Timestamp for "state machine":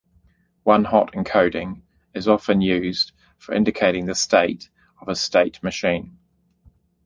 5.15-6.17